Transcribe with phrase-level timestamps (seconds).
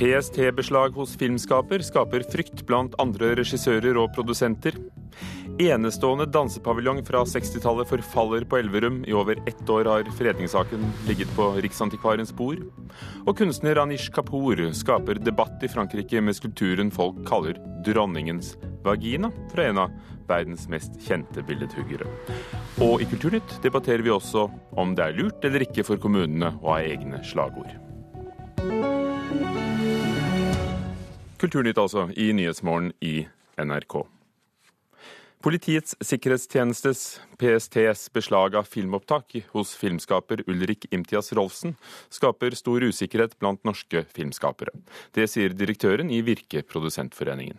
[0.00, 4.78] PST-beslag hos filmskaper skaper frykt blant andre regissører og produsenter.
[5.60, 9.02] Enestående dansepaviljong fra 60-tallet forfaller på Elverum.
[9.04, 12.62] I over ett år har fredningssaken ligget på Riksantikvarens bord.
[13.26, 19.68] Og kunstner Anish Kapoor skaper debatt i Frankrike med skulpturen folk kaller 'Dronningens vagina', fra
[19.68, 19.92] en av
[20.32, 22.08] verdens mest kjente billedhuggere.
[22.80, 26.72] Og i Kulturnytt debatterer vi også om det er lurt eller ikke for kommunene å
[26.72, 27.89] ha egne slagord.
[31.40, 33.22] Kulturnytt altså, i Nyhetsmorgen i
[33.56, 34.02] NRK.
[35.40, 41.78] Politiets sikkerhetstjenestes, PSTs, beslag av filmopptak hos filmskaper Ulrik Imtias Rolfsen
[42.12, 44.74] skaper stor usikkerhet blant norske filmskapere.
[45.16, 47.56] Det sier direktøren i Virke Produsentforeningen.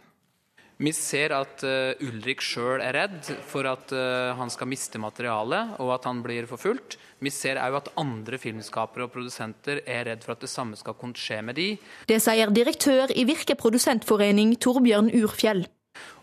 [0.81, 5.75] Vi ser at uh, Ulrik sjøl er redd for at uh, han skal miste materialet,
[5.83, 6.97] og at han blir forfulgt.
[7.21, 10.97] Vi ser òg at andre filmskapere og produsenter er redd for at det samme skal
[10.97, 11.67] kunne skje med de.
[12.09, 15.67] Det sier direktør i Virke produsentforening Torbjørn Urfjell.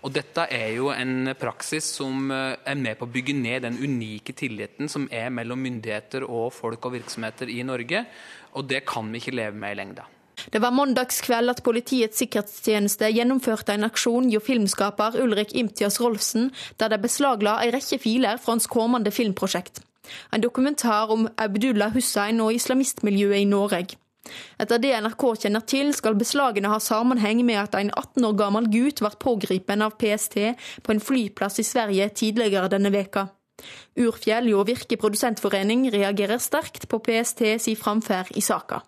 [0.03, 3.79] Og Dette er jo en praksis som eh, er med på å bygge ned den
[3.83, 8.05] unike tilliten som er mellom myndigheter og folk og virksomheter i Norge.
[8.56, 10.06] Og det kan vi ikke leve med i lengda.
[10.53, 16.92] Det var mandagskveld at Politiets sikkerhetstjeneste gjennomførte en aksjon hos filmskaper Ulrik Imtias Rolfsen, der
[16.92, 19.83] de beslagla en rekke filer fra hans kommende filmprosjekt.
[20.33, 23.97] En dokumentar om Abdullah Hussein og islamistmiljøet i Norge.
[24.61, 28.69] Etter det NRK kjenner til, skal beslagene ha sammenheng med at en 18 år gammel
[28.73, 30.36] gutt ble pågrepet av PST
[30.84, 33.28] på en flyplass i Sverige tidligere denne veka.
[33.98, 38.84] Urfjell og Virke produsentforening reagerer sterkt på PST si framferd i saka.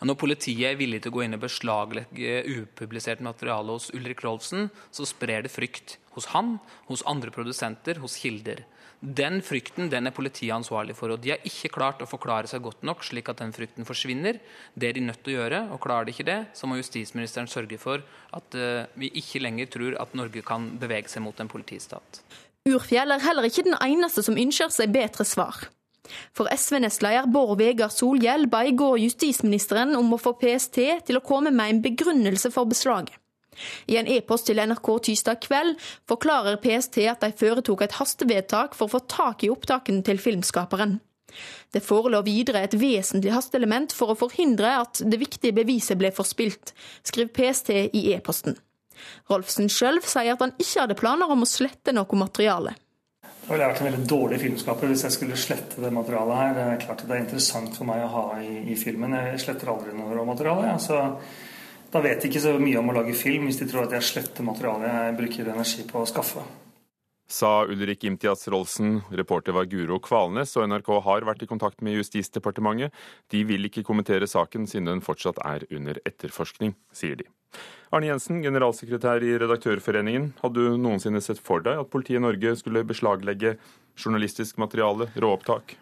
[0.00, 4.70] Når politiet er villig til å gå inn og beslaglegge upublisert materiale hos Ulrik Rolfsen,
[4.88, 6.54] så sprer det frykt hos han,
[6.88, 8.64] hos andre produsenter, hos kilder.
[9.00, 11.12] Den frykten den er politiet ansvarlig for.
[11.12, 14.40] og De har ikke klart å forklare seg godt nok, slik at den frykten forsvinner.
[14.76, 15.60] Det er de nødt til å gjøre.
[15.72, 18.04] og Klarer de ikke det, så må justisministeren sørge for
[18.36, 22.22] at uh, vi ikke lenger tror at Norge kan bevege seg mot en politistat.
[22.68, 25.64] Urfjell er heller ikke den eneste som ønsker seg bedre svar.
[26.36, 31.24] For SV-nestleder Bård Vegar Solhjell ba i går justisministeren om å få PST til å
[31.24, 33.16] komme med en begrunnelse for beslaget.
[33.90, 35.76] I en e-post til NRK tirsdag kveld
[36.08, 40.96] forklarer PST at de foretok et hastevedtak for å få tak i opptakene til filmskaperen.
[41.70, 46.72] Det forelå videre et vesentlig hasteelement for å forhindre at det viktige beviset ble forspilt,
[47.06, 48.56] skriver PST i e-posten.
[49.30, 52.74] Rolfsen sjøl sier at han ikke hadde planer om å slette noe materiale.
[53.50, 56.52] Da ville vært en veldig dårlig filmskaper hvis jeg skulle slette det materialet her.
[56.54, 59.16] Det er klart det er interessant for meg å ha i, i filmen.
[59.18, 60.68] Jeg sletter aldri noe råmateriale.
[60.68, 60.76] Ja.
[60.78, 61.00] Så
[61.90, 64.06] da vet de ikke så mye om å lage film hvis de tror at jeg
[64.06, 66.44] sletter materialet jeg bruker energi på å skaffe.
[67.30, 69.00] Sa Ulrik Imtias Rolsen.
[69.14, 72.90] Reporter var Guro Kvalnes, og NRK har vært i kontakt med Justisdepartementet.
[73.30, 77.28] De vil ikke kommentere saken siden den fortsatt er under etterforskning, sier de.
[77.94, 80.32] Arne Jensen, generalsekretær i Redaktørforeningen.
[80.42, 83.56] Hadde du noensinne sett for deg at politiet i Norge skulle beslaglegge
[83.98, 85.76] journalistisk materiale, råopptak?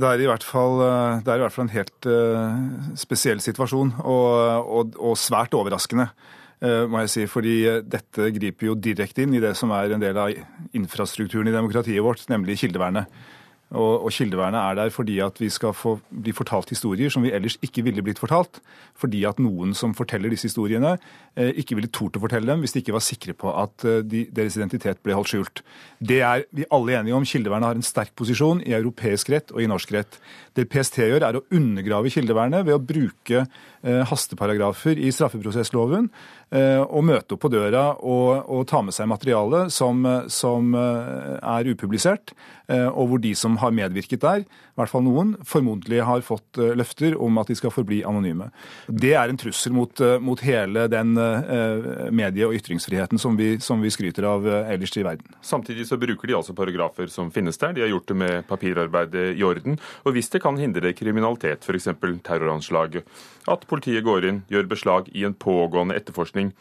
[0.00, 3.42] Det er, i hvert fall, eh, det er i hvert fall en helt uh, spesiell
[3.44, 4.32] situasjon, og,
[4.64, 6.08] og, og, svært overraskende.
[6.64, 10.00] Uh, må jeg si, fordi Dette griper jo direkte inn i det som er en
[10.00, 13.10] del av infrastrukturen i demokratiet vårt, nemlig kildevernet.
[13.74, 17.32] Og, og, kildevernet er der fordi at vi skal få bli fortalt historier som vi
[17.34, 18.60] ellers ikke ville blitt fortalt.
[18.94, 20.92] Fordi at noen som forteller disse historiene,
[21.34, 24.04] eh, ikke ville tort å fortelle dem hvis de ikke var sikre på at eh,
[24.06, 25.64] de, deres identitet ble holdt skjult.
[25.98, 27.26] Det er vi alle enige om.
[27.26, 30.20] Kildevernet har en sterk posisjon i europeisk rett og i norsk rett.
[30.54, 33.48] Det PST gjør, er å undergrave kildevernet ved å bruke eh,
[33.86, 36.08] hasteparagrafer i straffeprosessloven
[36.56, 40.02] og møte opp på døra og, og ta med seg materiale som,
[40.32, 42.32] som, eh, er upublisert,
[42.68, 44.44] eh, og hvor de som har medvirket der,
[44.76, 48.50] i hvert fall noen, formodentlig har fått løfter om at de skal forbli anonyme.
[48.92, 51.14] Det er en trussel mot, mot hele den
[52.12, 55.38] medie- og ytringsfriheten som vi, som vi, skryter av ellers i verden.
[55.40, 57.72] Samtidig så bruker de altså paragrafer som finnes der.
[57.72, 59.80] De har gjort det med papirarbeidet i orden.
[60.04, 61.88] Og hvis det kan hindre kriminalitet, f.eks.
[62.26, 63.00] terroranslag,
[63.48, 66.52] at politiet går inn, gjør beslag i en pågående etterforskning.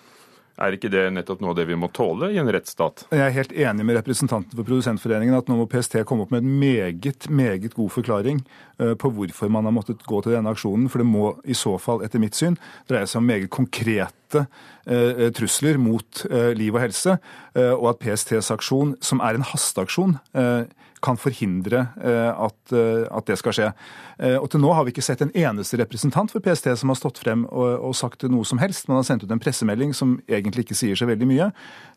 [0.56, 3.04] Er ikke det nettopp noe av det vi må tåle i en rettsstat?
[3.12, 6.46] Jeg er helt enig med representanten for Produsentforeningen at nå må PST komme opp med
[6.46, 8.40] en meget, meget god forklaring
[8.80, 10.88] eh, på hvorfor man har måttet gå til denne aksjonen.
[10.92, 12.56] For det må i så fall, etter mitt syn,
[12.88, 14.46] dreie seg om meget konkrete
[14.88, 17.20] eh, trusler mot eh, liv og helse.
[17.56, 20.18] Og at PSTs aksjon, som er en hasteaksjon,
[21.06, 23.70] kan forhindre at, at det skal skje.
[24.16, 27.00] Eh, og til nå har vi ikke sett en eneste representant for PST som har
[27.00, 28.88] stått frem og, og sagt noe som helst.
[28.88, 31.50] Man har sendt ut en pressemelding som egentlig ikke sier så veldig mye.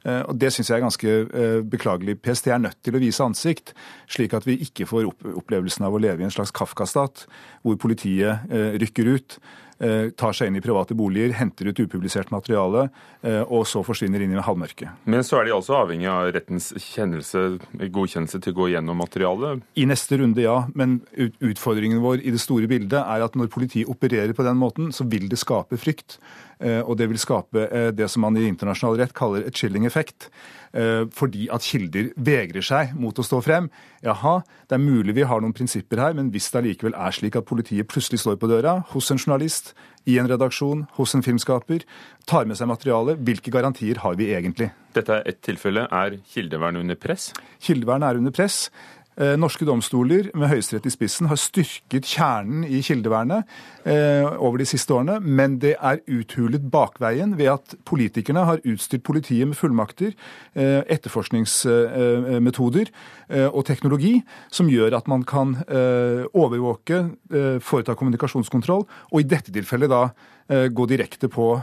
[0.05, 2.19] Eh, og Det syns jeg er ganske eh, beklagelig.
[2.25, 3.75] PST er nødt til å vise ansikt,
[4.11, 5.07] slik at vi ikke får
[5.39, 7.27] opplevelsen av å leve i en slags Kafka-stat,
[7.63, 8.51] hvor politiet
[8.83, 12.89] rykker ut eh, tar seg inn i private boliger, henter ut upublisert materiale,
[13.23, 15.05] eh, og så forsvinner inn i halvmørket.
[15.07, 17.45] Men så er de altså avhengig av rettens kjennelse,
[17.95, 19.63] godkjennelse til å gå gjennom materialet?
[19.79, 20.59] I neste runde, ja.
[20.79, 24.93] Men utfordringen vår i det store bildet er at når politiet opererer på den måten,
[24.95, 26.19] så vil det skape frykt.
[26.59, 30.29] Eh, og det vil skape eh, det som man i internasjonal rett kaller et chilling-effekt.
[30.75, 33.71] Eh, fordi at kilder vegrer seg mot å stå frem.
[34.05, 37.39] Jaha, det er mulig vi har noen prinsipper her, men hvis det allikevel er slik
[37.39, 39.68] at politiet plutselig står på døra hos en journalist,
[40.09, 41.85] i en redaksjon, hos en filmskaper,
[42.29, 44.71] tar med seg materiale, hvilke garantier har vi egentlig?
[44.97, 45.85] Dette er ett tilfelle.
[45.93, 47.31] Er kildevernet under press?
[47.63, 48.69] Kildevernet er under press.
[49.19, 53.43] Eh, norske domstoler med Høyesterett i spissen har styrket kjernen i kildevernet
[53.83, 59.03] eh, over de siste årene, men det er uthulet bakveien ved at politikerne har utstyrt
[59.09, 60.15] politiet med fullmakter,
[60.55, 62.87] eh, etterforskningsmetoder
[63.51, 64.23] og teknologi
[64.55, 67.03] som gjør at man kan overvåke,
[67.61, 70.09] foreta kommunikasjonskontroll, og i dette tilfellet da
[70.73, 71.61] gå direkte på,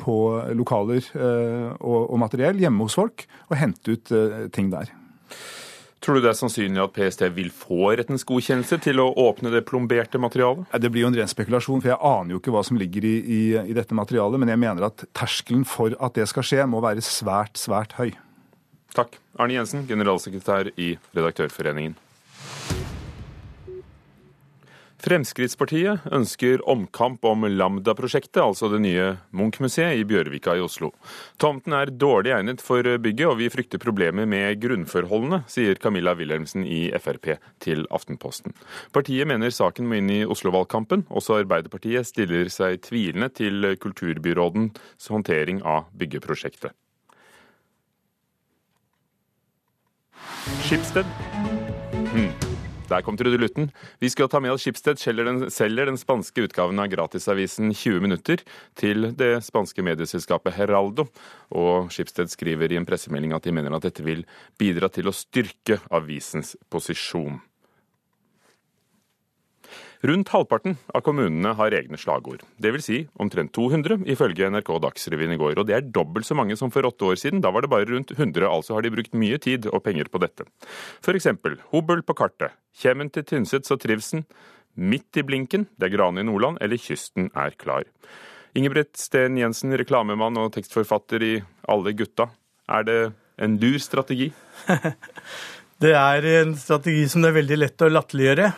[0.00, 0.16] på
[0.56, 1.04] lokaler
[1.84, 4.08] og materiell hjemme hos folk og hente ut
[4.56, 4.88] ting der.
[6.04, 9.62] Tror du det er sannsynlig at PST vil få rettens godkjennelse til å åpne det
[9.64, 10.68] plomberte materialet?
[10.76, 13.14] Det blir jo en ren spekulasjon, for jeg aner jo ikke hva som ligger i,
[13.24, 13.40] i,
[13.72, 14.42] i dette materialet.
[14.42, 18.12] Men jeg mener at terskelen for at det skal skje, må være svært, svært høy.
[18.92, 19.16] Takk.
[19.40, 21.96] Arne Jensen, generalsekretær i Redaktørforeningen.
[25.04, 30.94] Fremskrittspartiet ønsker omkamp om Lambda-prosjektet, altså det nye Munch-museet i Bjørvika i Oslo.
[31.36, 36.64] Tomten er dårlig egnet for bygget, og vi frykter problemer med grunnforholdene, sier Camilla Wilhelmsen
[36.64, 38.56] i Frp til Aftenposten.
[38.96, 41.04] Partiet mener saken må inn i Oslo-valgkampen.
[41.12, 46.72] Også Arbeiderpartiet stiller seg tvilende til kulturbyrådens håndtering av byggeprosjektet.
[50.64, 51.04] Skipsted.
[52.14, 52.43] Hmm.
[52.88, 53.70] Der kom trudelutten.
[53.98, 58.02] Vi skal ta med oss Schibsted selger den, selger den spanske utgaven av gratisavisen 20
[58.04, 58.42] minutter
[58.76, 61.06] til det spanske medieselskapet Heraldo.
[61.56, 64.26] Og Schibsted skriver i en pressemelding at de mener at dette vil
[64.60, 67.40] bidra til å styrke avisens posisjon.
[70.04, 72.42] Rundt halvparten av kommunene har egne slagord.
[72.60, 72.84] Dvs.
[72.84, 75.56] Si omtrent 200, ifølge NRK Dagsrevyen i går.
[75.62, 77.40] Og det er dobbelt så mange som for åtte år siden.
[77.40, 80.20] Da var det bare rundt 100, altså har de brukt mye tid og penger på
[80.20, 80.44] dette.
[81.00, 81.30] F.eks.
[81.72, 84.26] Hobøl på kartet, Kjemen til Tynset så trivsen,
[84.74, 87.86] Midt i blinken, det er Grane i Nordland, eller Kysten er klar.
[88.58, 91.34] Ingebrigt Steen Jensen, reklamemann og tekstforfatter i
[91.70, 92.28] Alle gutta.
[92.68, 92.98] Er det
[93.38, 94.32] en lur strategi?
[95.82, 98.50] det er en strategi som det er veldig lett å latterliggjøre.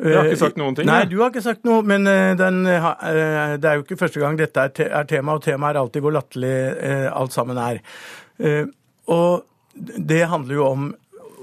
[0.00, 0.88] Jeg har ikke sagt noen ting.
[0.88, 2.86] Nei, du har ikke sagt noe, men eh, den, eh,
[3.60, 6.54] det er jo ikke første gang dette er tema, og temaet er alltid hvor latterlig
[6.80, 7.82] eh, alt sammen er.
[9.12, 9.42] Og
[9.76, 10.90] det handler jo om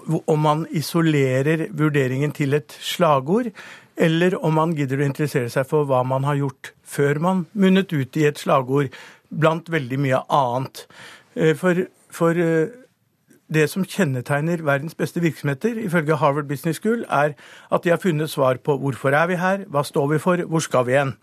[0.09, 3.51] om man isolerer vurderingen til et slagord,
[3.93, 7.93] eller om man gidder å interessere seg for hva man har gjort før man munnet
[7.93, 8.89] ut i et slagord,
[9.29, 10.81] blant veldig mye annet.
[11.61, 12.41] For, for
[13.53, 17.33] det som kjennetegner verdens beste virksomheter, ifølge Harvard Business School, er
[17.71, 20.59] at de har funnet svar på hvorfor er vi her, hva står vi for, hvor
[20.63, 21.15] skal vi hen?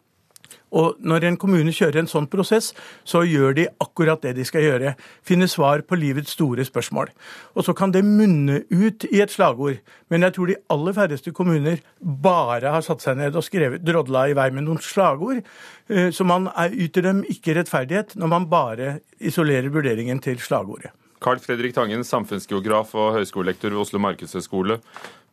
[0.77, 2.73] Og når en kommune kjører en sånn prosess,
[3.07, 4.95] så gjør de akkurat det de skal gjøre.
[5.27, 7.13] Finne svar på livets store spørsmål.
[7.55, 9.79] Og så kan det munne ut i et slagord.
[10.11, 14.27] Men jeg tror de aller færreste kommuner bare har satt seg ned og skrevet, drodla
[14.29, 15.43] i vei med noen slagord.
[15.89, 20.93] Eh, så man yter dem ikke rettferdighet når man bare isolerer vurderingen til slagordet.
[21.23, 24.81] Carl Fredrik Tangen, samfunnsgeograf og høyskolelektor ved Oslo markedshøgskole.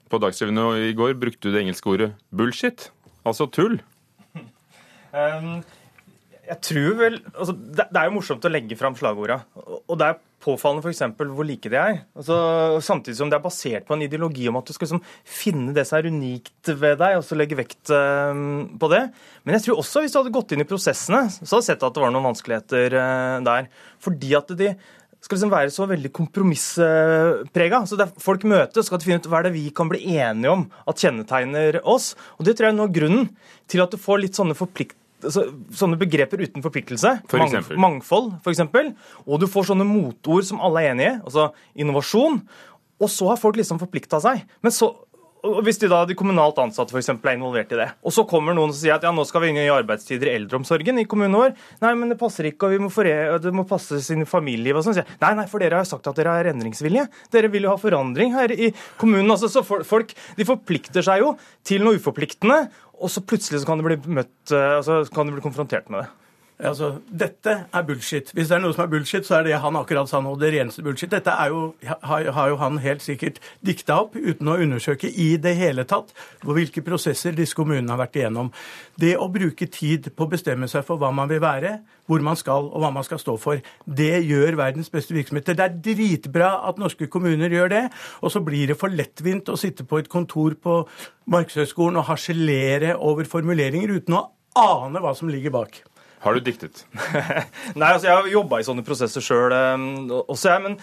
[0.10, 2.90] På Dagsrevyen i går brukte du det engelske ordet 'bullshit',
[3.26, 3.80] altså tull.
[5.14, 5.64] Um,
[6.44, 9.40] jeg tror vel, altså, det, det, er jo morsomt å legge fram slagorda.
[9.88, 11.04] Og det er påfallende f.eks.
[11.16, 12.02] hvor like de er.
[12.20, 12.36] Altså,
[12.84, 15.86] samtidig som det er basert på en ideologi om at du skal liksom, finne det
[15.88, 19.06] som er unikt ved deg, og så legge vekt um, på det.
[19.46, 21.88] Men jeg tror også hvis du hadde gått inn i prosessene, så hadde du sett
[21.88, 23.72] at det var noen vanskeligheter uh, der.
[24.04, 24.74] Fordi at de
[25.24, 27.84] skal liksom være så veldig kompromissprega.
[27.88, 30.66] Så der folk møtes, skal finne ut hva er det vi kan bli enige om
[30.90, 32.12] at kjennetegner oss.
[32.38, 33.30] Og Det tror jeg er noe av grunnen
[33.72, 35.46] til at du får litt sånne forplikt altså,
[35.80, 37.16] sånne begreper uten forpliktelse.
[37.32, 37.80] For eksempel.
[37.80, 38.64] mangfold, f.eks.
[39.24, 41.50] Og du får sånne motord som alle er enige i, altså
[41.80, 42.42] innovasjon.
[43.04, 44.44] Og så har folk liksom forplikta seg.
[44.64, 44.92] Men så,
[45.44, 48.24] og Hvis de da, de kommunalt ansatte for eksempel, er involvert i det, og så
[48.28, 51.06] kommer noen og sier at ja, nå skal vi inn i arbeidstider i eldreomsorgen i
[51.10, 51.52] kommunen vår.
[51.84, 53.12] Nei, men det passer ikke, og vi må fore,
[53.44, 55.02] det må passe sin familie og sånn.
[55.20, 57.10] Nei, nei, for dere har jo sagt at dere er endringsvilje.
[57.36, 58.72] Dere vil jo ha forandring her i
[59.02, 59.36] kommunen.
[59.36, 61.36] Altså, så folk de forplikter seg jo
[61.68, 62.64] til noe uforpliktende,
[63.04, 66.06] og så plutselig så kan de bli møtt, eh, altså, kan de bli konfrontert med
[66.06, 66.23] det.
[66.62, 68.30] Altså, Dette er bullshit.
[68.34, 70.52] Hvis det er noe som er bullshit, så er det han akkurat sa nå, det
[70.54, 71.10] reneste bullshit.
[71.12, 75.56] Dette jo, har, har jo han helt sikkert dikta opp uten å undersøke i det
[75.58, 76.14] hele tatt
[76.46, 78.52] hvilke prosesser disse kommunene har vært igjennom.
[79.02, 82.38] Det å bruke tid på å bestemme seg for hva man vil være, hvor man
[82.38, 85.58] skal og hva man skal stå for, det gjør verdens beste virksomheter.
[85.58, 87.84] Det er dritbra at norske kommuner gjør det,
[88.22, 90.84] og så blir det for lettvint å sitte på et kontor på
[91.34, 94.28] Markedshøgskolen og harselere over formuleringer uten å
[94.60, 95.82] ane hva som ligger bak.
[96.24, 96.86] Har du diktet?
[97.80, 100.62] Nei, altså jeg har jobba i sånne prosesser sjøl også, jeg.
[100.64, 100.78] Men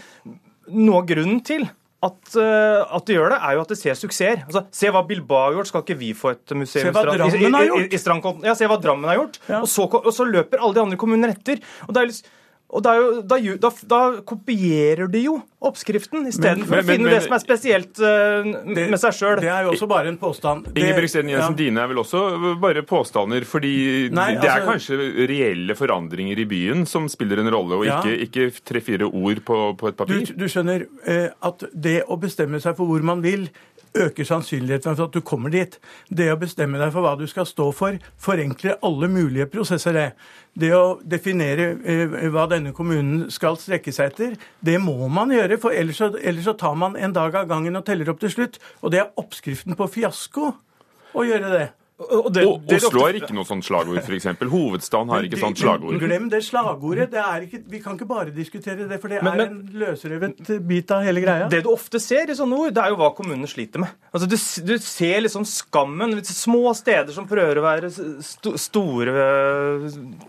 [0.70, 1.64] noe av grunnen til
[2.00, 4.44] at, uh, at de gjør det, er jo at de ser suksesser.
[4.46, 7.56] Altså, se hva Bilbao har gjort, skal ikke vi få et museum Se hva Drammen
[7.58, 7.84] har gjort!
[7.84, 9.40] I, i, i, ja, se hva Drammen har gjort.
[9.50, 9.60] Ja.
[9.60, 11.60] Og, så, og, så, løper alle de andre kommunene etter.
[11.88, 12.30] Og det er litt
[12.70, 17.34] og jo, da, da, da, kopierer de jo oppskriften, istedenfor å finne men, det som
[17.34, 19.40] er spesielt uh, det, med seg sjøl.
[19.42, 20.70] Det er jo også bare en påstand.
[20.70, 21.58] Ingebrigtsen Jensen, ja.
[21.58, 22.22] dine er vel også
[22.62, 23.44] bare påstander?
[23.48, 23.72] Fordi
[24.14, 27.98] Nei, det er altså, kanskje reelle forandringer i byen som spiller en rolle, og ja.
[27.98, 30.22] ikke, ikke tre-fire ord på, på, et papir?
[30.30, 33.48] Du, du skjønner uh, at det å bestemme seg for hvor man vil,
[33.94, 35.78] øker sannsynligheten for at du kommer dit.
[36.08, 39.92] Det å bestemme deg for hva du skal stå for, forenkler alle mulige prosesser.
[39.92, 40.12] Det
[40.60, 45.60] Det å definere eh, hva denne kommunen skal strekke seg etter, det må man gjøre.
[45.62, 48.30] For ellers så, ellers så tar man en dag av gangen og teller opp til
[48.30, 48.58] slutt.
[48.82, 50.50] Og det er oppskriften på fiasko
[51.14, 51.68] å gjøre det.
[52.00, 54.28] Og, det, og Oslo har ikke noe sånt slagord, f.eks.
[54.48, 55.98] Hovedstaden har ikke sånt slagord.
[56.00, 57.10] Glem det slagordet.
[57.12, 60.94] Det ikke, vi kan ikke bare diskutere det, for det men, er en løsrevet bit
[60.96, 61.48] av hele greia.
[61.52, 63.92] Det du ofte ser i sånne ord, det er jo hva kommunene sliter med.
[64.14, 64.36] Altså, du,
[64.70, 66.16] du ser liksom skammen.
[66.30, 69.28] Små steder som prøver å være st store,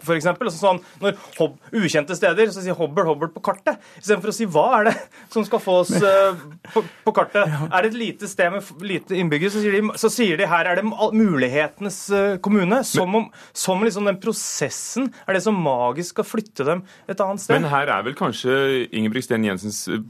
[0.02, 0.28] f.eks.
[0.32, 4.48] Altså sånn, når hob, ukjente steder så sier Hobbel Hobbel på kartet, istedenfor å si
[4.50, 4.96] hva er det
[5.32, 6.36] som skal få oss uh,
[6.74, 7.48] på, på, kartet.
[7.48, 7.64] Ja.
[7.70, 10.68] Er det et lite sted med lite innbyggere, så sier de, så sier de her
[10.68, 12.84] er det mulighet mulighetenes eh, kommune.
[12.84, 17.42] Som om, som liksom den prosessen er det som magisk skal flytte dem et annet
[17.42, 17.60] sted.
[17.60, 20.02] Men her er vel kanskje Ingebrigt Jensens eh,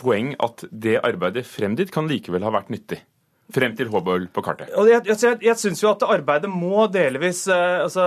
[0.00, 3.02] poeng at det arbeidet frem dit kan likevel ha vært nyttig?
[3.54, 4.70] Frem til Hobøl på kartet?
[4.90, 8.04] Jeg, jeg, jeg syns jo at arbeidet må delvis uh, altså,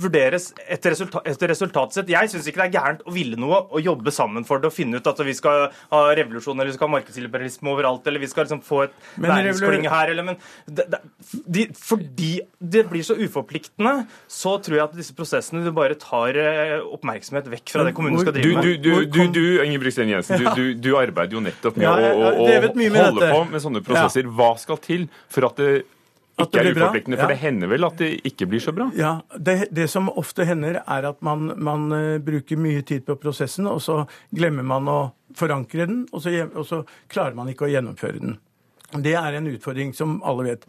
[0.00, 2.12] vurderes etter, resulta etter resultatet sitt.
[2.14, 4.76] Jeg syns ikke det er gærent å ville noe og jobbe sammen for det og
[4.76, 8.30] finne ut at vi skal ha revolusjon eller vi skal ha markedsliberalisme overalt eller vi
[8.30, 11.00] skal liksom få et næringsklynge her eller men det, det,
[11.46, 13.94] de, Fordi det blir så uforpliktende,
[14.30, 18.20] så tror jeg at disse prosessene du bare tar uh, oppmerksomhet vekk fra det kommunen
[18.22, 18.82] skal drive med.
[18.84, 22.32] Du, du, du, du Ingebrigtsen Jensen, du, du, arbeider jo nettopp med ja, å, å,
[22.32, 23.30] å holde dette.
[23.32, 24.28] på med sånne prosesser.
[24.34, 25.72] Hva skal til for at det
[26.40, 27.18] ikke er uforpliktende?
[27.20, 27.34] For ja.
[27.34, 28.88] det hender vel at det ikke blir så bra?
[28.98, 33.18] Ja, det, det som ofte hender, er at man, man uh, bruker mye tid på
[33.22, 34.02] prosessen, og så
[34.34, 34.98] glemmer man å
[35.38, 38.36] forankre den, og så, og så klarer man ikke å gjennomføre den.
[38.94, 40.66] Det er en utfordring som alle vet,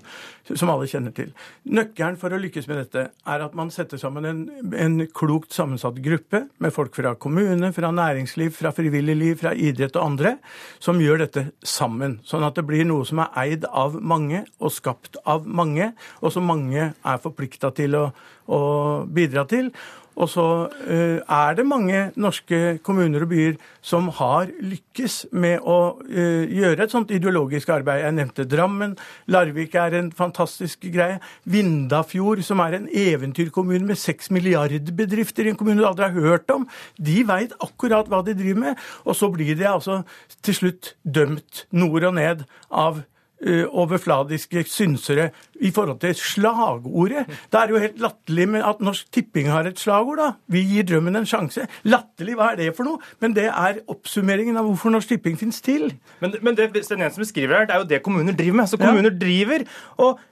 [0.57, 1.29] som alle kjenner til.
[1.69, 4.39] Nøkkelen for å lykkes med dette er at man setter sammen en,
[4.73, 9.99] en klokt sammensatt gruppe med folk fra kommune, fra næringsliv, fra frivillig liv, fra idrett
[9.99, 10.35] og andre,
[10.81, 12.17] som gjør dette sammen.
[12.25, 15.91] Sånn at det blir noe som er eid av mange og skapt av mange,
[16.21, 18.07] og som mange er forplikta til å,
[18.49, 18.61] å
[19.05, 19.69] bidra til.
[20.15, 25.77] Og så uh, er det mange norske kommuner og byer som har lykkes med å
[25.99, 28.03] uh, gjøre et sånt ideologisk arbeid.
[28.05, 28.95] Jeg nevnte Drammen.
[29.31, 31.19] Larvik er en fantastisk greie.
[31.43, 36.53] Vindafjord, som er en eventyrkommune med seks milliardbedrifter i en kommune du aldri har hørt
[36.53, 38.85] om, de veit akkurat hva de driver med.
[39.03, 40.03] Og så blir de altså
[40.45, 43.14] til slutt dømt nord og ned av Eh,
[43.45, 45.29] overfladiske synsere
[45.61, 47.25] i forhold til slagordet.
[47.51, 50.29] Det er jo helt latterlig at Norsk Tipping har et slagord, da.
[50.51, 51.67] Vi gir drømmen en sjanse.
[51.87, 53.01] Latterlig, hva er det for noe?
[53.23, 55.91] Men det er oppsummeringen av hvorfor Norsk Tipping finnes til.
[56.23, 58.71] Men, men det Sten Jensen beskriver her, det er jo det kommuner driver med.
[58.71, 59.17] Så kommuner ja.
[59.21, 59.67] driver
[60.03, 60.23] og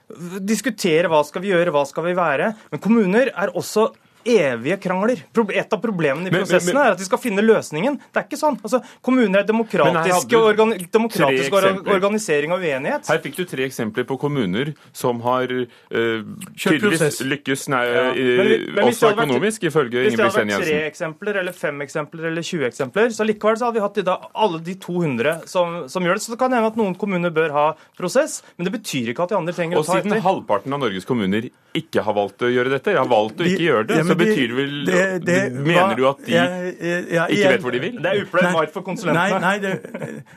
[0.44, 2.52] diskuterer hva skal vi gjøre, hva skal vi være.
[2.72, 3.90] Men kommuner er også
[4.24, 5.22] evige krangler.
[5.54, 7.98] Et av problemene i prosessene men, men, er at de skal finne løsningen.
[8.10, 8.58] Det er ikke sånn.
[8.64, 13.08] Altså, kommuner er demokratiske, organi demokratisk organisering av uenighet.
[13.10, 16.24] Her fikk du tre eksempler på kommuner som har uh,
[16.56, 18.04] tydeligvis lykkes nei, ja.
[18.14, 20.60] men, også økonomisk, ifølge Ingebrigt Sten Jensen.
[20.60, 23.68] Hvis det hadde vært tre eksempler, eller fem eksempler, eller 20 eksempler, så likevel så
[23.68, 26.24] hadde vi hatt i dag alle de 200 som, som, gjør det.
[26.26, 27.66] Så det kan hende at noen kommuner bør ha
[27.98, 30.08] prosess, men det betyr ikke at de andre trenger og å ta etter.
[30.08, 33.48] Og siden halvparten av Norges kommuner ikke har valgt å gjøre dette, har valgt å
[33.48, 36.72] ikke gjøre det, så betyr det vel det, det, Mener hva, du at de jeg,
[36.78, 37.98] jeg, jeg, ikke vet hvor de vil?
[37.98, 39.40] Det er upløyd mark for konsulentene.
[39.42, 40.34] Nei, nei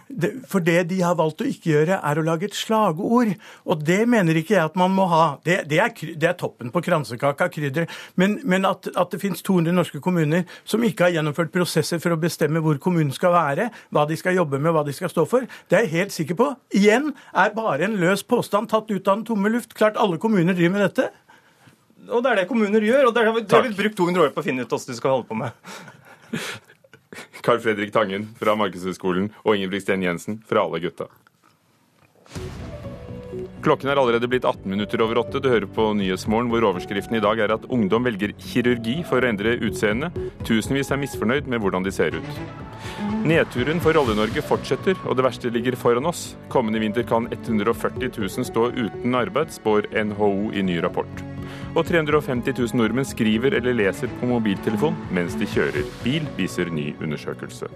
[0.49, 3.33] for det de har valgt å ikke gjøre, er å lage et slagord.
[3.67, 5.25] Og det mener ikke jeg at man må ha.
[5.45, 7.93] Det, er, det er, toppen på kransekaka, krydderet.
[8.19, 12.15] Men, men at, at, det finnes 200 norske kommuner som ikke har gjennomført prosesser for
[12.15, 15.27] å bestemme hvor kommunen skal være, hva de skal jobbe med, hva de skal stå
[15.29, 16.51] for, det er jeg helt sikker på.
[16.77, 19.77] Igjen er bare en løs påstand tatt ut av den tomme luft.
[19.77, 21.09] Klart alle kommuner driver med dette.
[22.07, 23.09] Og det er det kommuner gjør.
[23.09, 25.29] Og det har vi, brukt 200 år på å finne ut hvordan du skal holde
[25.29, 25.51] på med.
[27.45, 31.07] Carl Fredrik Tangen fra Markedshøgskolen og Ingebrigtsen Jensen fra Alle gutta.
[33.67, 35.41] Klokken er allerede blitt 18 minutter over åtte.
[35.43, 39.31] Du hører på Nyhetsmorgen, hvor overskriften i dag er at ungdom velger kirurgi for å
[39.31, 40.15] endre utseendet.
[40.47, 42.43] Tusenvis er misfornøyd med hvordan de ser ut.
[43.27, 46.29] Nedturen for Olje-Norge fortsetter, og det verste ligger foran oss.
[46.53, 51.27] Kommende vinter kan 140 000 stå uten arbeid, spår NHO i ny rapport.
[51.75, 56.93] Og 350 000 nordmenn skriver eller leser på mobiltelefon mens de kjører bil, viser ny
[57.03, 57.69] undersøkelse.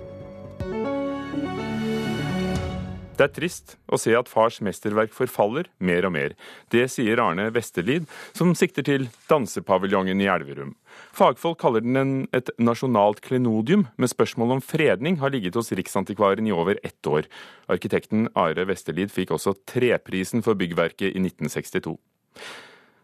[3.22, 6.34] Det er trist å se at fars mesterverk forfaller mer og mer.
[6.74, 10.72] Det sier Arne Vesterlid, som sikter til dansepaviljongen i Elverum.
[11.14, 16.50] Fagfolk kaller den en, et nasjonalt klenodium, men spørsmålet om fredning har ligget hos Riksantikvaren
[16.50, 17.30] i over ett år.
[17.70, 21.94] Arkitekten Are Vesterlid fikk også treprisen for byggverket i 1962.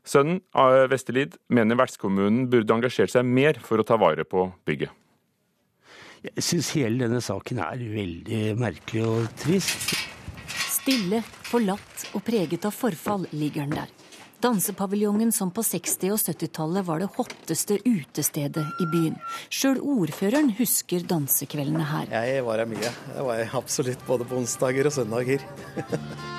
[0.08, 4.94] Sønnen av Vesterlid mener vertskommunen burde engasjert seg mer for å ta vare på bygget.
[6.28, 9.94] Jeg syns hele denne saken er veldig merkelig og trist.
[10.48, 13.94] Stille, forlatt og preget av forfall ligger den der.
[14.42, 19.18] Dansepaviljongen som på 60- og 70-tallet var det hotteste utestedet i byen.
[19.50, 22.10] Sjøl ordføreren husker dansekveldene her.
[22.14, 22.94] Jeg var her mye.
[23.16, 25.48] Jeg var absolutt både på onsdager og søndager.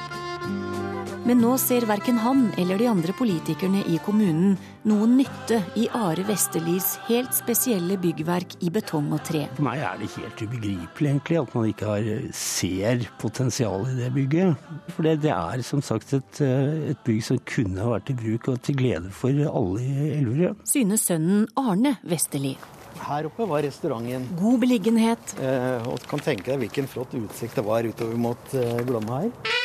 [1.29, 4.55] Men nå ser verken han eller de andre politikerne i kommunen
[4.89, 9.43] noen nytte i Are Vesterlis helt spesielle byggverk i betong og tre.
[9.59, 14.09] For meg er det helt ubegripelig egentlig at man ikke har, ser potensial i det
[14.17, 14.65] bygget.
[14.95, 16.41] For det, det, er som sagt et,
[16.95, 20.65] et bygg som kunne ha vært i bruk og til glede for alle i Elverum.
[20.65, 22.57] Synes sønnen Arne Vesterli.
[23.05, 24.25] Her oppe var restauranten.
[24.41, 25.37] God beliggenhet.
[25.45, 29.59] Eh, og kan tenke deg hvilken flott utsikt det var utover mot eh, Glomma her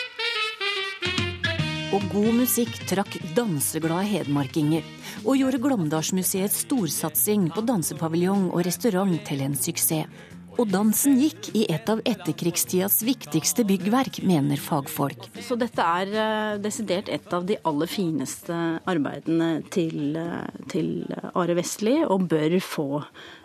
[1.94, 4.86] og god musikk trakk danseglade hedmarkinger,
[5.22, 10.10] og gjorde Glåmdalsmuseets storsatsing på dansepaviljong og restaurant til en suksess.
[10.54, 15.26] Og dansen gikk i et av etterkrigstidas viktigste byggverk, mener fagfolk.
[15.42, 18.58] Så dette er uh, desidert et av de aller fineste
[18.90, 22.88] arbeidene til, uh, til Are Vestli, og bør få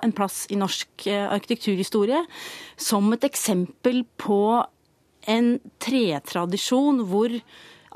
[0.05, 2.21] en plass i norsk uh, arkitekturhistorie
[2.77, 4.43] som et eksempel på
[5.29, 7.33] en tretradisjon hvor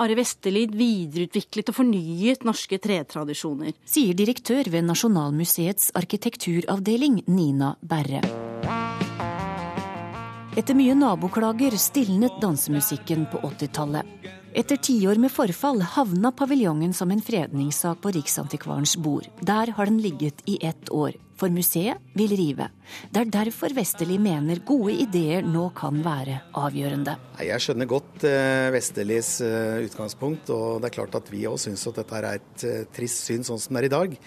[0.02, 3.76] Are Vesterlid videreutviklet og fornyet norske tretradisjoner.
[3.86, 8.22] Sier direktør ved Nasjonalmuseets arkitekturavdeling, Nina Berre.
[10.58, 14.26] Etter mye naboklager stilnet dansemusikken på 80-tallet.
[14.58, 19.30] Etter tiår med forfall havna paviljongen som en fredningssak på Riksantikvarens bord.
[19.40, 22.68] Der har den ligget i ett år, for museet vil rive.
[23.10, 27.16] Det er derfor Vesterli mener gode ideer nå kan være avgjørende.
[27.42, 28.26] Jeg skjønner godt
[28.74, 32.66] Vesterlis uh, utgangspunkt, og det er klart at vi òg syns at dette er et
[32.68, 34.18] uh, trist syn sånn som det er i dag.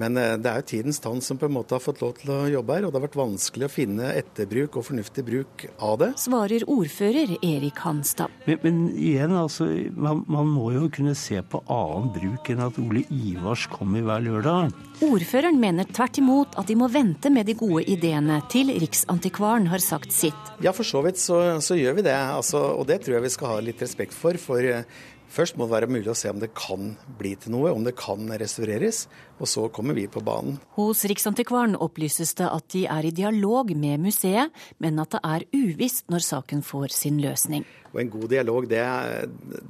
[0.00, 2.32] Men eh, det er jo tidens tann som på en måte har fått lov til
[2.34, 5.98] å jobbe her, og det har vært vanskelig å finne etterbruk og fornuftig bruk av
[6.02, 6.10] det.
[6.20, 8.32] Svarer ordfører Erik Hanstad.
[8.48, 12.80] Men, men igjen, altså, man, man, må jo kunne se på annen bruk enn at
[12.82, 14.74] Ole Ivars kommer hver lørdag.
[15.04, 19.82] Ordføreren mener tvert imot at de må vente med de gode ideene til Riksantikvaren har
[19.82, 20.52] sagt sitt.
[20.64, 22.14] Ja, for så vidt så, så gjør vi det.
[22.14, 24.38] Altså, og det tror jeg vi skal ha litt respekt for.
[24.40, 24.86] For eh,
[25.30, 27.96] Først må det være mulig å se om det kan bli til noe, om det
[27.98, 29.04] kan restaureres.
[29.42, 30.60] Og så kommer vi på banen.
[30.76, 35.46] Hos Riksantikvaren opplyses det at de er i dialog med museet, men at det er
[35.56, 37.66] uvisst når saken får sin løsning.
[37.94, 38.84] Og En god dialog, det,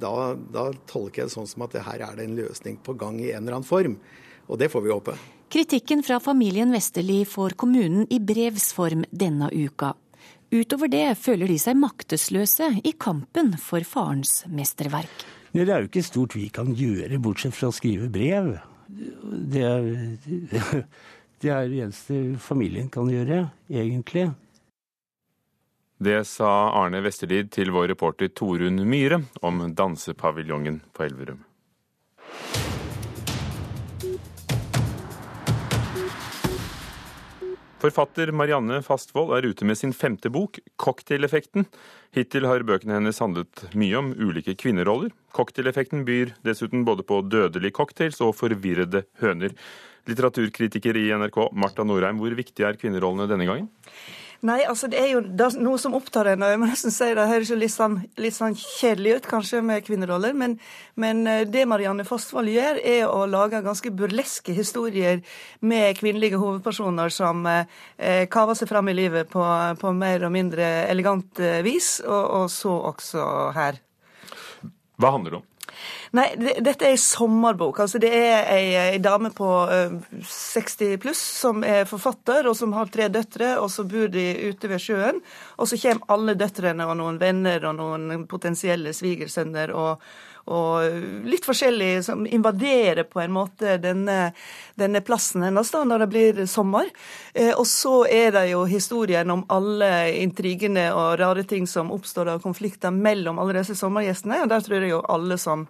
[0.01, 3.19] da, da tolker jeg det sånn som at her er det en løsning på gang
[3.21, 3.97] i en eller annen form.
[4.45, 5.17] Og det får vi håpe.
[5.49, 9.93] Kritikken fra familien Vesterli får kommunen i brevs form denne uka.
[10.53, 15.25] Utover det føler de seg maktesløse i kampen for farens mesterverk.
[15.55, 18.57] Det er jo ikke stort vi kan gjøre, bortsett fra å skrive brev.
[18.91, 19.85] Det er
[21.41, 24.27] det, er det eneste familien kan gjøre, egentlig.
[25.95, 31.39] Det sa Arne Vesterlid til vår reporter Torunn Myhre om dansepaviljongen på Elverum.
[37.85, 41.67] Forfatter Marianne Fastvold er ute med sin femte bok, 'Cocktaileffekten'.
[42.17, 45.11] Hittil har bøkene hennes handlet mye om ulike kvinneroller.
[45.37, 49.53] Cocktaileffekten byr dessuten både på dødelige cocktails og forvirrede høner.
[50.09, 53.69] Litteraturkritiker i NRK, Marta Norheim, hvor viktig er kvinnerollene denne gangen?
[54.45, 56.43] Nei, altså det er jo det er noe som opptar en.
[56.43, 59.85] Jeg må nesten si det høres jo litt sånn, litt sånn kjedelig ut kanskje med
[59.87, 60.57] kvinneroller, men,
[60.99, 65.23] men, eh, det Marianne Fossvold gjør, er å lage ganske burleske historier
[65.61, 69.45] med kvinnelige hovedpersoner som eh, kaver seg fram i livet på,
[69.79, 73.81] på mer og mindre elegant eh, vis, og, og så også her.
[74.99, 75.49] Hva handler det om?
[76.15, 77.81] Nei, det, dette er ei sommerbok.
[77.85, 79.95] Altså, det er ei, ei dame på uh,
[80.29, 84.71] 60 pluss som er forfatter, og som har tre døtre, og så bor de ute
[84.71, 85.19] ved sjøen.
[85.59, 90.03] Og så kommer alle døtrene og noen venner og noen potensielle svigersønner og,
[90.45, 94.29] og litt forskjellig som invaderer på en måte denne,
[94.77, 96.91] denne plassen hennes da, når det blir sommer.
[97.33, 102.35] Eh, og så er det jo historien om alle intrigene og rare ting som oppstår
[102.35, 104.43] av konflikter mellom alle disse sommergjestene.
[104.43, 105.65] og Der tror jeg jo alle som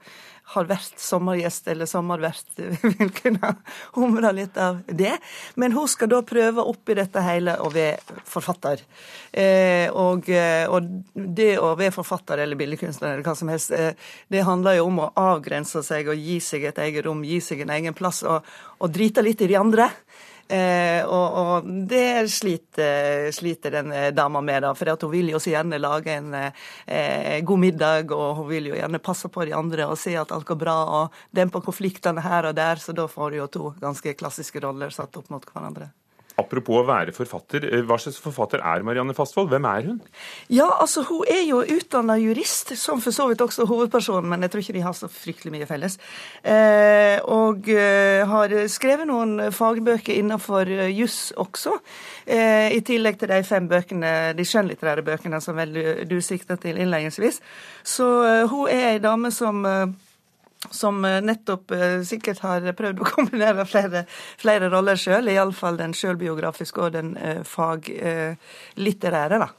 [0.53, 2.45] har vært sommergjest eller sommervert,
[2.99, 3.55] vil kunne
[3.95, 5.15] humre litt av det.
[5.55, 8.83] Men hun skal da prøve oppi dette hele å være forfatter.
[9.31, 10.29] Eh, og,
[10.69, 13.97] og, det å være forfatter eller billedkunstner eller hva som helst, eh,
[14.29, 17.61] det handler jo om å avgrense seg og gi seg et eget rom, gi seg
[17.61, 18.47] en egen plass og,
[18.81, 19.91] og drite litt i de andre.
[20.47, 25.55] Eh, og, og, det sliter, sliter den dama med, da, for hun vil jo så
[25.55, 29.89] gjerne lage en eh, god middag, og hun vil jo gjerne passe på de andre
[29.89, 33.31] og se at alt går bra, og dempe konfliktene her og der, så da får
[33.31, 35.89] hun jo to ganske klassiske roller satt opp mot hverandre.
[36.35, 39.47] Apropos å være forfatter, eh, hva slags forfatter er Marianne Fastvold?
[39.53, 40.01] Hvem er hun?
[40.51, 44.51] Ja, altså Hun er jo utdanna jurist, som for så vidt også hovedpersonen, men jeg
[44.51, 45.97] tror ikke de har så fryktelig mye felles.
[46.43, 51.77] Eh, og eh, har skrevet noen fagbøker innenfor eh, juss også,
[52.27, 56.59] eh, i tillegg til de fem bøkene, de skjønnlitterære bøkene som vel du, du sikta
[56.59, 57.39] til innledningsvis.
[57.83, 59.63] Så eh, hun er ei dame som
[60.71, 64.05] som eh, nettopp eh, sikkert har prøvd å kombinere flere,
[64.41, 69.39] flere roller sjøl, iallfall den sjølbiografiske og den eh, faglitterære.
[69.41, 69.49] da.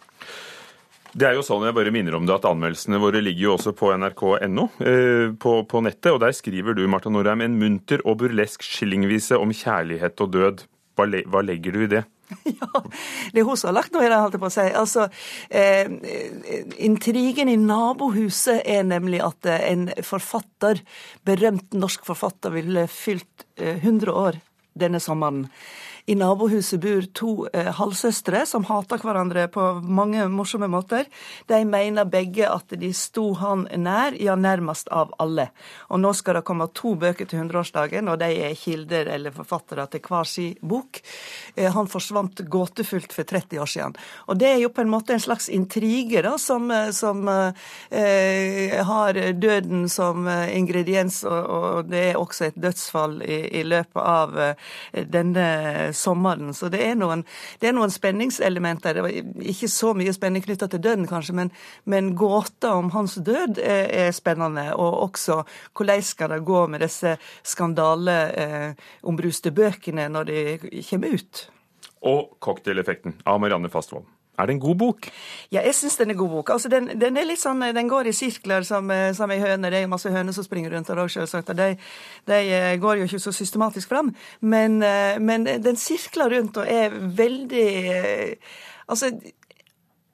[1.17, 3.73] Det er jo sånn, jeg bare minner om det, at Anmeldelsene våre ligger jo også
[3.79, 4.67] på nrk.no
[5.41, 6.11] på, på, nettet.
[6.13, 10.67] og Der skriver du Marta Norheim, en munter og burlesk skillingvise om kjærlighet og død.
[10.97, 12.03] Hva, hva legger du i det?
[12.61, 12.83] Ja,
[13.33, 14.67] det er hun som har lagt noe i det, holdt jeg på å si.
[14.81, 15.07] Altså,
[15.51, 15.91] eh,
[16.89, 20.83] intrigen i nabohuset er nemlig at eh, en forfatter,
[21.27, 24.41] berømt norsk forfatter, ville fylt eh, 100 år
[24.77, 25.47] denne sommeren.
[26.07, 31.09] I nabohuset bor to eh, halvsøstre som hater hverandre på mange morsomme måter.
[31.51, 35.49] De mener begge at de sto han nær, ja nærmest av alle.
[35.91, 39.89] Og nå skal det komme to bøker til 100-årsdagen, og de er kilder eller forfattere
[39.91, 41.03] til hver sin bok.
[41.57, 43.99] Eh, han forsvant gåtefullt for 30 år siden.
[44.31, 48.79] Og det er jo på en måte en slags intrige da, som, eh, som eh,
[48.93, 54.03] har døden som eh, ingrediens, og, og, det er også et dødsfall i, i løpet
[54.03, 54.39] av
[55.13, 55.47] denne
[55.97, 56.55] sommeren.
[56.55, 57.25] Så det er noen,
[57.61, 58.95] det er noen spenningselementer.
[58.97, 59.13] Det var
[59.53, 61.49] ikke så mye spenning knytta til døden, kanskje, men,
[61.85, 64.67] men gåta om hans død er, er, spennende.
[64.77, 65.35] Og også
[65.77, 67.11] hvordan skal det gå med disse
[67.47, 70.39] skandaleombruste eh, bøkene når de
[70.91, 71.33] kommer ut.
[72.07, 74.07] Og cocktaileffekten av Marianne Fastvold.
[74.37, 75.09] Er det en god bok?
[75.51, 76.51] Ja, jeg syns den er god bok.
[76.53, 79.71] Altså, den, den, er litt sånn, den går i sirkler som, eh, som ei høne.
[79.73, 81.55] Det er masse høner som springer rundt her òg, selvsagt.
[81.57, 81.71] De,
[82.29, 84.13] de, eh, går jo ikke så systematisk fram.
[84.41, 87.67] Men, eh, men den sirkler rundt og er veldig
[88.87, 89.09] Altså,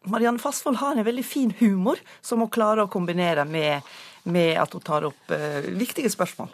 [0.09, 3.85] Marianne Fastvold har en veldig fin humor som hun klarer å kombinere med,
[4.25, 6.49] med at hun tar opp uh, viktige spørsmål.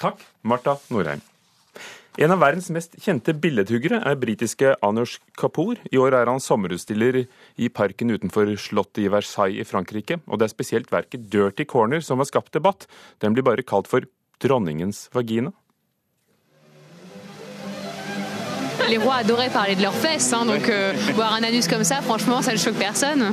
[0.00, 1.20] Takk, Marta Norheim.
[2.18, 5.78] En av verdens mest kjente billedhuggere er britiske Anush Kapoor.
[5.86, 10.18] I år er han sommerutstiller i parken utenfor slottet i Versailles i Frankrike.
[10.26, 12.88] Og det er spesielt verket Dirty Corner som har skapt debatt.
[13.22, 14.10] Den blir bare kalt for
[14.42, 15.54] dronningens vagina.
[18.88, 22.00] les rois adoraient parler de leurs fesses, hein, donc euh, voir un anus comme ça,
[22.00, 23.30] franchement, ça ne choque personne.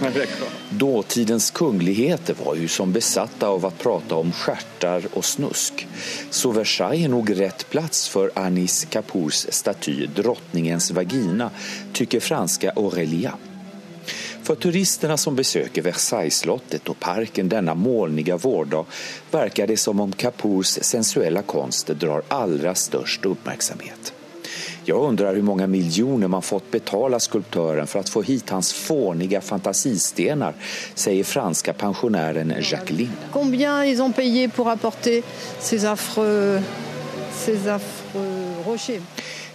[0.77, 5.88] Dåtidens kungligheter var ju som besatta av att prata om stjärtar och snusk.
[6.29, 11.49] Så Versailles är nog rätt plats för Anis Kapoors staty Drottningens vagina,
[11.93, 13.33] tycker franska Aurelia.
[14.43, 18.85] För turisterna som besöker Versaillesslottet och parken denna molniga vårdag
[19.31, 24.14] verkar det som om Kapoors sensuella konst drar allra störst uppmärksamhet.
[24.87, 29.41] Jag undrar hur många miljoner man fått betala skulptören för att få hit hans fåniga
[29.41, 30.53] fantasistenar,
[30.95, 33.11] säger franska pensionären Jacqueline.
[33.31, 35.23] Combien ils ont payé pour apporter
[35.59, 36.63] ces affreux,
[37.45, 39.01] ces affreux rochers?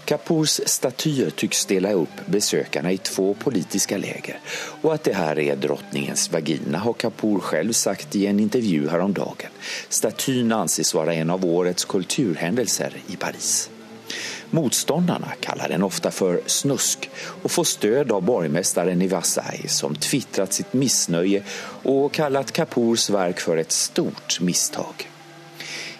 [0.04, 4.38] Kapurs statyer tycks dela upp besökarna i två politiska läger.
[4.82, 9.50] Och att det här är drottningens vagina har Kapur själv sagt i en intervju häromdagen.
[9.88, 13.70] Statyn anses vara en av årets kulturhändelser i Paris.
[14.50, 17.10] Motståndarna kallar den ofta för snusk
[17.42, 21.42] och får stöd av borgmästaren i Versailles som twittrat sitt missnöje
[21.82, 25.10] och kallat Kapoors verk för ett stort misstag.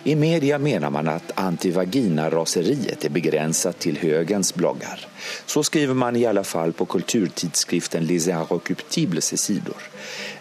[0.04, 5.04] I media mener man at antivagina-raseriet er begrenset til högens bloggar.
[5.46, 9.82] Så skriver man i alle fall på kulturtidskriften Les Inrecuptibles sidor.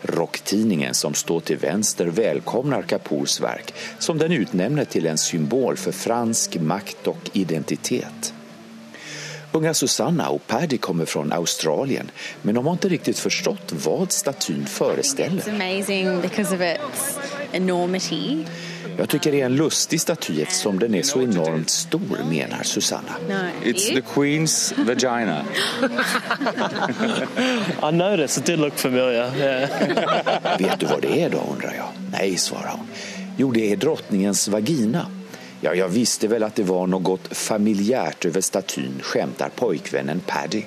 [0.02, 5.92] Rocktidningen som står til vänster välkomnar Kapoors verk som den utnämner til en symbol for
[5.92, 8.34] fransk makt og identitet.
[9.52, 14.68] Unga Susanna og Paddy kommer fra Australien, men de har ikke riktig forstått hva statyn
[14.70, 15.44] foreställer.
[19.00, 23.16] Jeg syns det er en lustig staty eftersom den er så enormt stor, mener Susanna.
[23.30, 23.38] Det
[23.72, 25.46] It's the Queen's vagina.
[27.82, 29.32] I noticed, it did look familiar.
[29.38, 30.58] Yeah.
[30.60, 32.04] Vet du hva det er da, undrer jeg.
[32.12, 32.92] Nei, svarer hun.
[33.40, 35.06] Jo, det er drottningens vagina.
[35.64, 40.66] Ja, jeg visste vel at det var noe familjært over statyn, skjemter pojkvennen Paddy.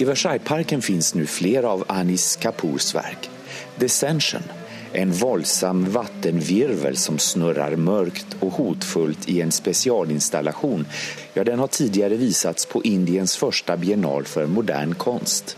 [0.00, 3.30] I Versaillesparken finnes nå flere av Anis Kapurs verk.
[3.78, 4.42] Descension,
[4.92, 10.86] en voldsom vattenvirvel som snurrar mørkt og hotfullt i en spesialinstallasjon,
[11.34, 15.56] ja, den har tidligere visats på Indiens første biennal for modern konst.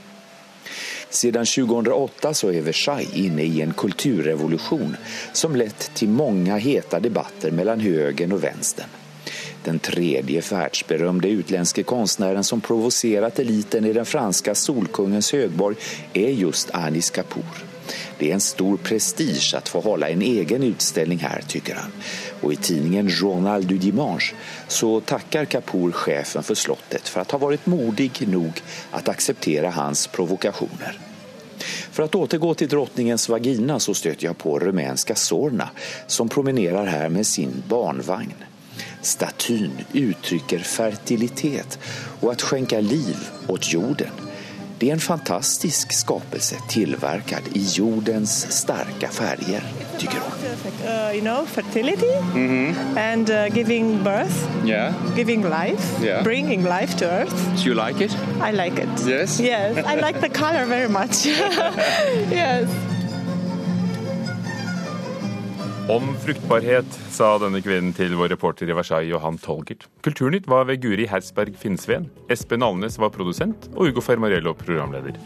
[1.13, 4.97] Siden 2008 så er Versailles inne i en kulturrevolution
[5.33, 8.89] som lett til mange heta debatter mellom høyren og venstre.
[9.65, 15.77] Den tredje världsberömde utländske konstnären som provocerat eliten i den franske solkungens högborg
[16.13, 17.72] er just Anis Kapoor.
[18.19, 21.95] Det er en stor prestige å få holde en egen utstilling her, syns han.
[22.43, 24.37] Og i tidningen Journal du Dimanche
[24.69, 30.07] så takker Kapoor chefen for slottet for å ha vært modig nok å akseptere hans
[30.13, 31.01] provokasjoner.
[31.93, 35.69] For å återgå til drottningens vagina så støter jeg på rumenska Sorna
[36.07, 38.35] som promenerer her med sin barnvagn.
[39.03, 41.79] Statyn uttrykker fertilitet
[42.21, 43.19] og at skjenke liv
[43.53, 44.32] åt jorden.
[44.83, 49.63] Det er en fantastisk skapelse tilverket i jordens sterke farger,
[49.99, 50.33] tycker hun.
[50.83, 52.99] Uh, you know, fertility mm -hmm.
[52.99, 54.35] and uh, giving birth,
[54.67, 54.93] yeah.
[55.17, 56.25] giving life, yeah.
[56.25, 57.37] bringing life to earth.
[57.57, 58.19] Do you like it?
[58.49, 59.07] I like it.
[59.07, 59.41] Yes?
[59.41, 61.27] Yes, I like the color very much.
[62.43, 62.92] yes.
[65.91, 69.89] Om fruktbarhet, sa denne kvinnen til vår reporter i Versailles, Johan Tolgert.
[70.07, 72.07] Kulturnytt var ved Guri Hersberg Finnsveen.
[72.31, 75.19] Espen Alnes var produsent, og Ugo Fermarello programleder.